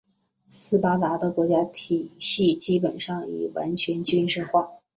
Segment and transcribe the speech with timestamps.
[0.51, 4.71] 斯巴达的国家体系基本上已完全军事化。